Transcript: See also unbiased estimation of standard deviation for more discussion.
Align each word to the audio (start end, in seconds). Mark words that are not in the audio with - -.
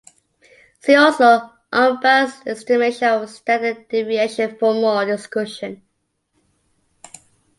See 0.79 0.95
also 0.95 1.51
unbiased 1.71 2.47
estimation 2.47 3.07
of 3.07 3.29
standard 3.29 3.87
deviation 3.87 4.57
for 4.57 4.73
more 4.73 5.05
discussion. 5.05 5.83